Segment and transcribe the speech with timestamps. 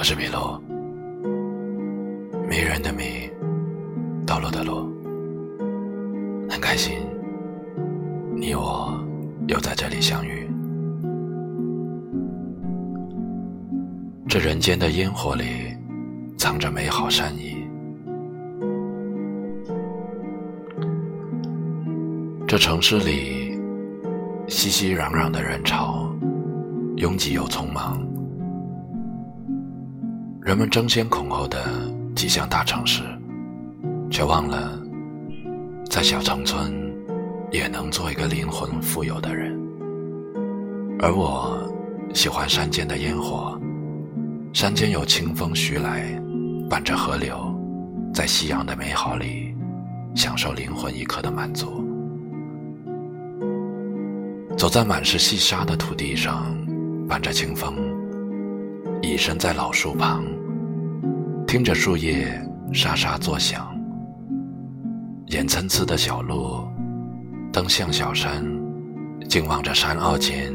[0.00, 0.58] 我是米洛，
[2.48, 3.28] 迷人的迷，
[4.26, 4.90] 道路的路，
[6.48, 6.96] 很开心，
[8.34, 8.98] 你我
[9.46, 10.48] 又在这里相遇。
[14.26, 15.44] 这人间的烟火里，
[16.38, 17.58] 藏着美好善意。
[22.48, 23.60] 这城市里，
[24.48, 26.10] 熙熙攘攘的人潮，
[26.96, 28.09] 拥挤又匆忙。
[30.42, 31.62] 人们争先恐后的
[32.16, 33.02] 挤向大城市，
[34.10, 34.80] 却忘了，
[35.90, 36.72] 在小城村
[37.52, 39.54] 也能做一个灵魂富有的人。
[40.98, 41.70] 而我
[42.14, 43.60] 喜欢山间的烟火，
[44.54, 46.10] 山间有清风徐来，
[46.70, 47.54] 伴着河流，
[48.14, 49.54] 在夕阳的美好里，
[50.14, 51.84] 享受灵魂一刻的满足。
[54.56, 56.46] 走在满是细沙的土地上，
[57.06, 57.74] 伴着清风，
[59.02, 60.24] 倚身在老树旁。
[61.46, 62.28] 听着树叶
[62.72, 63.74] 沙沙作响，
[65.26, 66.68] 沿参差的小路，
[67.52, 68.44] 登向小山，
[69.28, 70.54] 静望着山坳间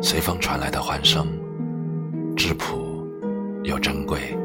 [0.00, 1.26] 随风传来的欢声，
[2.36, 3.06] 质朴
[3.64, 4.36] 又珍贵。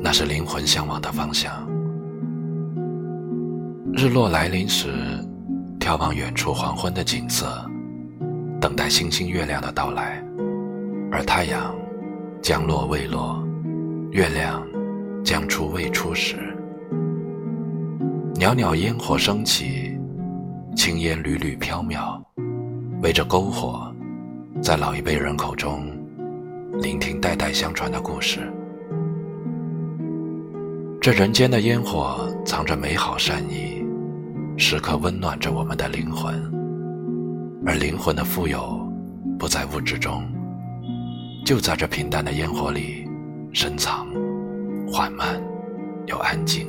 [0.00, 1.52] 那是灵魂向往的方向。
[3.94, 4.88] 日落来临时，
[5.78, 7.46] 眺望远处黄昏的景色，
[8.60, 10.20] 等待星星月亮的到来，
[11.12, 11.72] 而太阳
[12.42, 13.40] 将落未落。
[14.10, 14.66] 月亮
[15.24, 16.36] 将出未出时，
[18.34, 19.96] 袅袅烟火升起，
[20.76, 22.20] 青烟缕缕飘渺，
[23.00, 23.90] 围着篝火，
[24.60, 25.86] 在老一辈人口中
[26.80, 28.40] 聆听代代相传的故事。
[31.00, 33.82] 这人间的烟火藏着美好善意，
[34.56, 36.34] 时刻温暖着我们的灵魂。
[37.64, 38.86] 而灵魂的富有，
[39.38, 40.22] 不在物质中，
[41.44, 43.08] 就在这平淡的烟火里。
[43.54, 44.06] 深藏，
[44.90, 45.38] 缓慢
[46.06, 46.66] 又安静，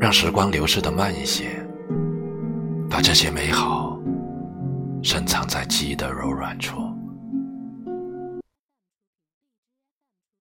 [0.00, 1.64] 让时光流逝的慢一些，
[2.90, 3.96] 把这些美好
[5.00, 6.93] 深藏在记忆的柔软处。